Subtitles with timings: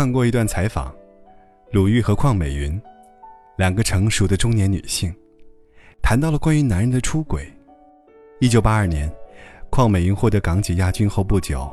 [0.00, 0.90] 看过一段采访，
[1.72, 2.80] 鲁豫和邝美云，
[3.58, 5.14] 两个成熟的中年女性，
[6.00, 7.46] 谈到了关于男人的出轨。
[8.38, 9.12] 一九八二年，
[9.70, 11.70] 邝美云获得港姐亚军后不久，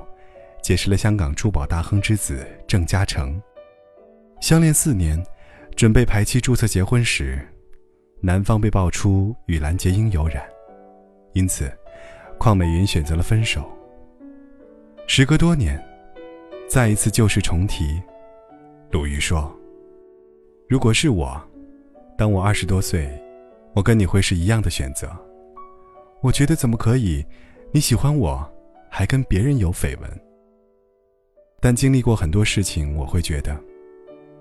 [0.61, 3.41] 结识了香港珠宝大亨之子郑嘉诚。
[4.41, 5.25] 相恋四年，
[5.77, 7.39] 准备排期注册结婚时，
[8.19, 10.43] 男方被爆出与蓝洁瑛有染，
[11.31, 11.71] 因此，
[12.37, 13.63] 邝美云选择了分手。
[15.07, 15.81] 时隔多年，
[16.67, 18.01] 再一次旧事重提，
[18.89, 19.53] 鲁豫说
[20.69, 21.39] ：“如果是我，
[22.17, 23.09] 当我二十多岁，
[23.73, 25.09] 我跟你会是一样的选择。
[26.21, 27.23] 我觉得怎么可以，
[27.71, 28.49] 你喜欢我，
[28.89, 30.09] 还跟别人有绯闻？
[31.59, 33.55] 但经历过很多事情，我会觉得。”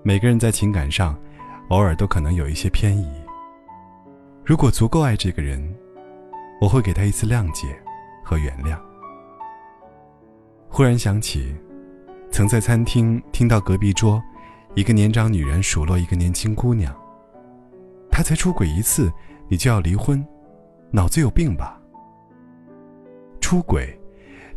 [0.01, 1.19] 每个人在情感上，
[1.69, 3.05] 偶尔都可能有一些偏移。
[4.45, 5.61] 如果足够爱这个人，
[6.61, 7.67] 我会给他一次谅解
[8.23, 8.79] 和原谅。
[10.69, 11.53] 忽然想起，
[12.31, 14.23] 曾在餐厅听到隔壁桌
[14.77, 16.95] 一个年长女人数落一个年轻姑娘
[18.11, 19.11] ：“他才出轨一次，
[19.49, 20.23] 你就要离婚，
[20.91, 21.81] 脑子有病吧？”
[23.41, 23.99] 出轨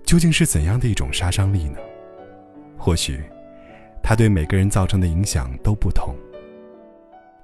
[0.05, 1.79] 究竟是怎样的一种杀伤力呢？
[2.77, 3.19] 或许。
[4.03, 6.15] 它对每个人造成的影响都不同。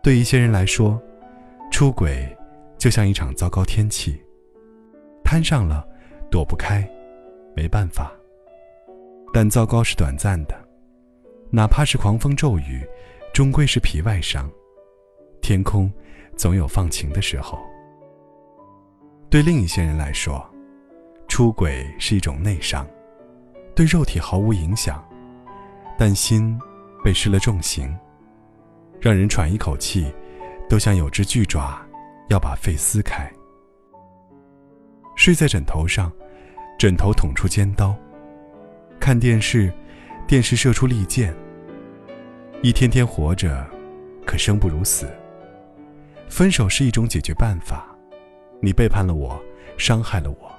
[0.03, 1.01] 对一些人来说，
[1.71, 2.29] 出轨
[2.77, 4.21] 就像一场糟糕天气，
[5.25, 5.83] 摊上了，
[6.31, 6.87] 躲不开，
[7.55, 8.13] 没办法。
[9.33, 10.66] 但糟糕是短暂的，
[11.51, 12.85] 哪怕是狂风骤雨，
[13.33, 14.51] 终归是皮外伤。
[15.41, 15.91] 天空
[16.37, 17.59] 总有放晴的时候。
[19.31, 20.45] 对另一些人来说，
[21.29, 22.87] 出轨是一种内伤，
[23.75, 25.05] 对肉体毫无影响。
[25.99, 26.59] 但心
[27.03, 27.97] 被施了重刑，
[29.01, 30.13] 让人喘一口气，
[30.69, 31.81] 都像有只巨爪
[32.29, 33.31] 要把肺撕开。
[35.15, 36.13] 睡在枕头上，
[36.79, 37.95] 枕头捅出尖刀；
[39.01, 39.73] 看电视，
[40.27, 41.35] 电视射出利剑。
[42.63, 43.65] 一天天活着，
[44.27, 45.09] 可生不如死。
[46.29, 47.87] 分手是一种解决办法，
[48.61, 49.41] 你背叛了我，
[49.79, 50.53] 伤害了我，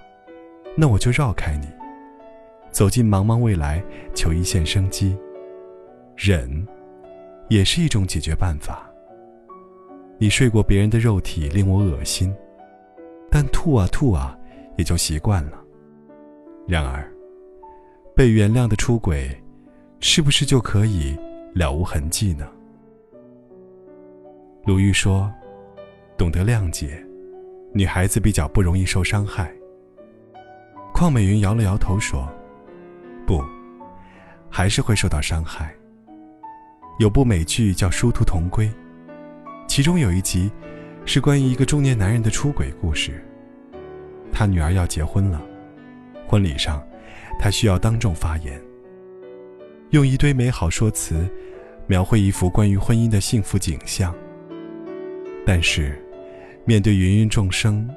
[0.77, 1.67] 那我就绕开你，
[2.71, 3.83] 走进茫茫未来，
[4.15, 5.17] 求一线生机。
[6.15, 6.65] 忍，
[7.49, 8.89] 也是一种解决办法。
[10.17, 12.33] 你睡过别人的肉体，令我恶心，
[13.29, 14.37] 但吐啊吐啊，
[14.77, 15.61] 也就习惯了。
[16.65, 17.05] 然而，
[18.15, 19.29] 被原谅的出轨，
[19.99, 21.17] 是不是就可以
[21.53, 22.47] 了无痕迹呢？
[24.65, 25.31] 鲁豫说
[26.17, 27.03] ：“懂得谅解，
[27.73, 29.51] 女孩子比较不容易受伤害。”
[30.93, 32.27] 邝美云摇了摇头说
[33.25, 33.43] ：“不，
[34.49, 35.73] 还是会受到伤害。”
[36.99, 38.67] 有部美剧叫《殊途同归》，
[39.67, 40.51] 其中有一集
[41.05, 43.23] 是关于一个中年男人的出轨故事。
[44.31, 45.41] 他女儿要结婚了，
[46.27, 46.83] 婚礼上，
[47.39, 48.59] 他需要当众发言，
[49.91, 51.27] 用一堆美好说辞
[51.87, 54.13] 描绘一幅关于婚姻的幸福景象。
[55.45, 55.97] 但是，
[56.65, 57.89] 面对芸芸众生，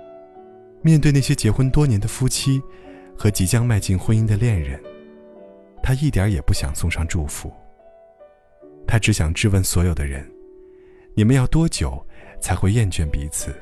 [0.83, 2.63] 面对那些结婚多年的夫妻
[3.17, 4.81] 和即将迈进婚姻的恋人，
[5.83, 7.53] 他一点也不想送上祝福。
[8.87, 10.25] 他只想质问所有的人
[11.15, 12.05] ：“你们要多久
[12.41, 13.53] 才会厌倦彼此？”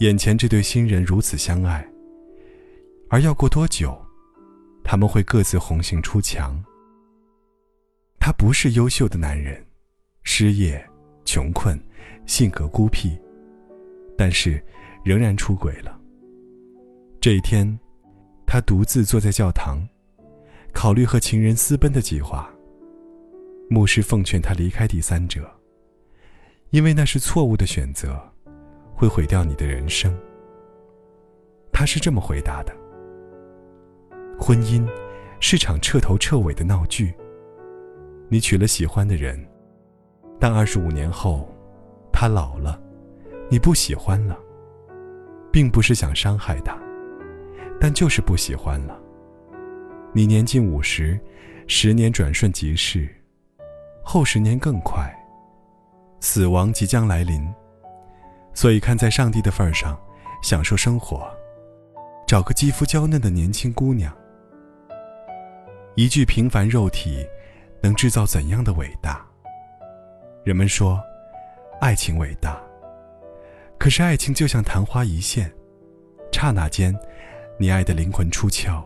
[0.00, 1.86] 眼前这对新人如此相爱，
[3.08, 3.98] 而要过多久，
[4.84, 6.62] 他们会各自红杏出墙？
[8.24, 9.60] 他不是优秀的男人，
[10.22, 10.80] 失业、
[11.24, 11.76] 穷困、
[12.24, 13.18] 性格孤僻，
[14.16, 14.64] 但是
[15.02, 15.98] 仍然出轨了。
[17.20, 17.76] 这一天，
[18.46, 19.84] 他独自坐在教堂，
[20.72, 22.48] 考虑和情人私奔的计划。
[23.68, 25.52] 牧师奉劝他离开第三者，
[26.70, 28.22] 因为那是错误的选择，
[28.94, 30.16] 会毁掉你的人生。
[31.72, 32.72] 他是这么回答的
[34.38, 34.88] ：“婚姻
[35.40, 37.12] 是场彻头彻尾的闹剧。
[38.32, 39.38] 你娶了喜欢的人，
[40.40, 41.46] 但二十五年后，
[42.10, 42.80] 他老了，
[43.50, 44.38] 你不喜欢了，
[45.52, 46.74] 并不是想伤害他，
[47.78, 48.98] 但就是不喜欢了。
[50.14, 51.20] 你年近五十，
[51.66, 53.06] 十年转瞬即逝。”
[54.02, 55.14] 后十年更快，
[56.20, 57.46] 死亡即将来临，
[58.54, 59.94] 所以看在上帝的份上，
[60.42, 61.30] 享受生活，
[62.26, 64.10] 找个肌肤娇嫩的年轻姑娘。
[65.96, 67.26] 一具平凡肉体，
[67.82, 69.20] 能制造怎样的伟大？
[70.44, 71.02] 人们说，
[71.80, 72.60] 爱情伟大，
[73.78, 75.52] 可是爱情就像昙花一现，
[76.30, 76.96] 刹那间，
[77.58, 78.82] 你爱的灵魂出窍，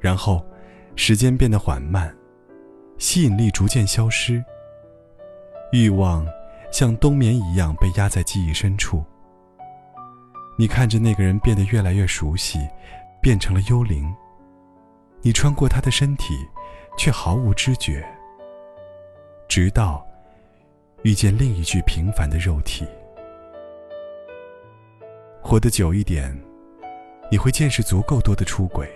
[0.00, 0.44] 然后，
[0.96, 2.14] 时间变得缓慢。
[2.96, 4.44] 吸引力逐渐消失，
[5.70, 6.26] 欲望
[6.72, 9.04] 像冬眠一样被压在记忆深处。
[10.58, 12.58] 你看着那个人变得越来越熟悉，
[13.22, 14.12] 变成了幽灵。
[15.22, 16.34] 你穿过他的身体，
[16.98, 18.04] 却毫无知觉。
[19.48, 20.06] 直到
[21.04, 22.86] 遇见另一具平凡的肉体。
[25.40, 26.36] 活得久一点，
[27.30, 28.86] 你会见识足够多的出轨。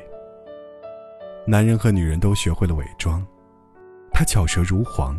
[1.47, 3.27] 男人和女人都学会了伪装，
[4.13, 5.19] 他巧舌如簧，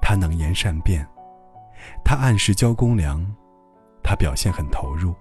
[0.00, 1.04] 他能言善辩，
[2.04, 3.26] 他按时交公粮，
[4.02, 5.14] 他表现很投入，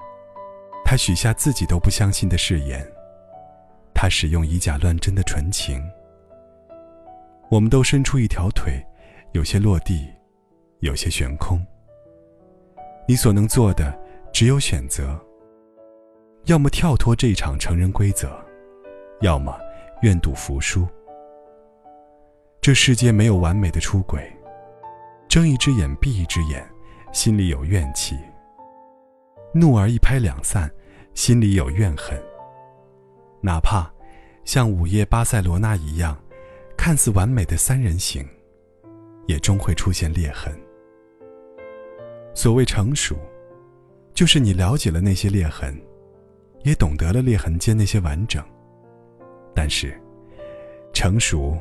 [0.85, 2.85] 他许下自己都不相信的誓言，
[3.93, 5.81] 他使用以假乱真的纯情。
[7.51, 8.81] 我们都伸出一条腿，
[9.33, 10.07] 有些落地，
[10.79, 11.61] 有些悬空。
[13.05, 13.93] 你所能做的
[14.31, 15.19] 只有选择。
[16.45, 18.31] 要么跳脱这场成人规则，
[19.19, 19.53] 要么
[20.01, 20.87] 愿赌服输。
[22.61, 24.31] 这世界没有完美的出轨，
[25.27, 26.65] 睁一只眼闭一只眼，
[27.11, 28.15] 心里有怨气；
[29.53, 30.71] 怒而一拍两散，
[31.13, 32.17] 心里有怨恨。
[33.41, 33.91] 哪怕
[34.45, 36.17] 像午夜巴塞罗那一样，
[36.83, 38.27] 看似完美的三人行，
[39.27, 40.51] 也终会出现裂痕。
[42.33, 43.15] 所谓成熟，
[44.15, 45.79] 就是你了解了那些裂痕。
[46.63, 48.43] 也懂得了裂痕间那些完整，
[49.53, 49.95] 但是，
[50.91, 51.55] 成熟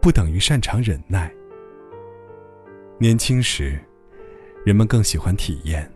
[0.00, 1.32] 不等于擅长忍耐。
[2.96, 3.76] 年轻时，
[4.64, 5.92] 人们更喜欢体验。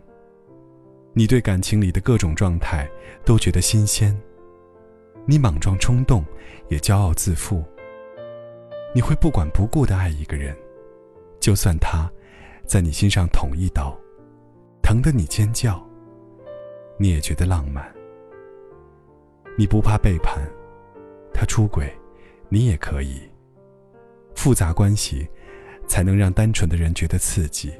[1.13, 2.85] 你对感情里的各种状态
[3.23, 4.13] 都觉得新鲜，
[5.25, 6.25] 你莽撞冲动，
[6.67, 7.63] 也骄傲自负。
[8.93, 10.57] 你会不管不顾的爱一个人，
[11.39, 12.11] 就算他
[12.65, 13.95] 在你心上捅一刀，
[14.81, 15.85] 疼得你尖叫，
[16.97, 17.87] 你也觉得浪漫。
[19.55, 20.41] 你不怕背叛，
[21.33, 21.91] 他出轨，
[22.49, 23.21] 你也可以。
[24.33, 25.27] 复杂关系，
[25.85, 27.71] 才能让单纯的人觉得刺激，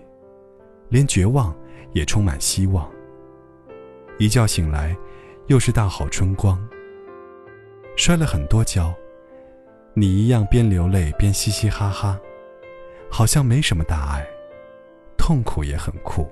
[0.90, 1.56] 连绝望
[1.94, 2.90] 也充满希望。
[4.20, 4.96] 一觉醒来，
[5.48, 6.60] 又是大好春光。
[7.96, 8.94] 摔了很多跤，
[9.94, 12.20] 你一样边流泪边嘻嘻哈哈，
[13.10, 14.26] 好像没什么大碍，
[15.18, 16.30] 痛苦也很酷。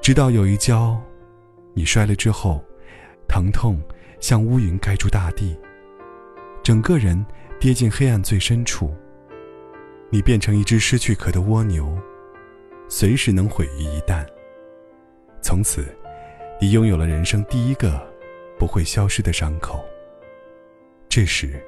[0.00, 1.00] 直到有一跤，
[1.74, 2.62] 你摔了之后。
[3.26, 3.80] 疼痛
[4.20, 5.58] 像乌云盖住大地，
[6.62, 7.24] 整个人
[7.58, 8.94] 跌进黑暗最深处。
[10.10, 11.98] 你变成一只失去壳的蜗牛，
[12.88, 14.24] 随时能毁于一旦。
[15.42, 15.86] 从此，
[16.60, 18.00] 你拥有了人生第一个
[18.56, 19.84] 不会消失的伤口。
[21.08, 21.60] 这时，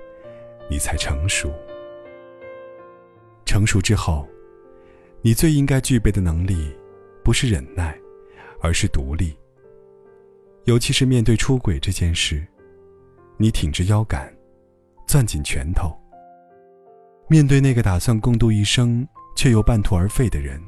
[0.69, 1.53] 你才成熟。
[3.45, 4.29] 成熟之后，
[5.23, 6.77] 你最应该具备的能力，
[7.25, 7.97] 不是忍耐，
[8.61, 9.37] 而是独立。
[10.65, 12.45] 尤其是面对出轨这件事，
[13.37, 14.35] 你挺直腰杆，
[15.07, 15.97] 攥紧拳头。
[17.29, 20.61] 面对那个打算共度一生却又半途而废的人，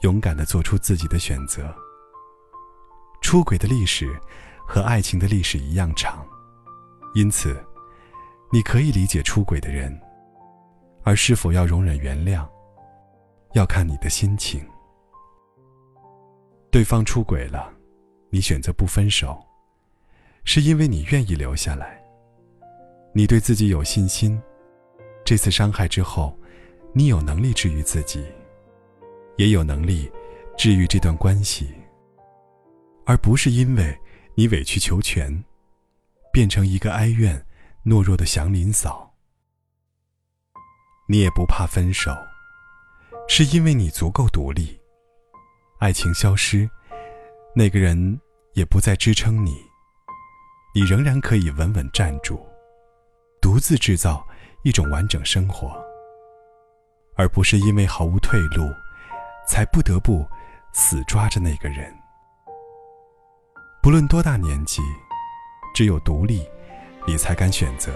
[0.00, 1.74] 勇敢地做出自己的选择。
[3.20, 4.18] 出轨的历史
[4.66, 6.26] 和爱情的历史一样长，
[7.14, 7.56] 因此，
[8.52, 9.98] 你可以理解出轨的人，
[11.04, 12.46] 而是否要容忍原谅，
[13.54, 14.62] 要看你的心情。
[16.70, 17.72] 对方出轨了。
[18.34, 19.38] 你选择不分手，
[20.44, 22.02] 是因为你愿意留下来。
[23.12, 24.40] 你对自己有信心，
[25.22, 26.34] 这次伤害之后，
[26.94, 28.24] 你有能力治愈自己，
[29.36, 30.10] 也有能力
[30.56, 31.74] 治愈这段关系，
[33.04, 33.94] 而不是因为
[34.34, 35.44] 你委曲求全，
[36.32, 37.44] 变成一个哀怨、
[37.84, 39.14] 懦弱的祥林嫂。
[41.08, 42.10] 你也不怕分手，
[43.28, 44.80] 是因为你足够独立。
[45.78, 46.68] 爱情消失。
[47.54, 48.18] 那个人
[48.54, 49.58] 也不再支撑你，
[50.74, 52.40] 你仍然可以稳稳站住，
[53.42, 54.26] 独自制造
[54.62, 55.76] 一种完整生活，
[57.14, 58.70] 而不是因为毫无退路，
[59.46, 60.26] 才不得不
[60.72, 61.94] 死抓着那个人。
[63.82, 64.80] 不论多大年纪，
[65.74, 66.48] 只有独立，
[67.04, 67.90] 你才敢选择；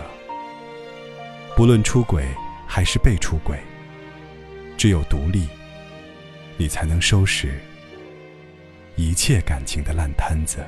[1.57, 2.27] 不论出轨
[2.67, 3.59] 还是被出轨，
[4.77, 5.49] 只有独立，
[6.57, 7.61] 你才能收拾。
[8.97, 10.59] 一切感情的烂摊子。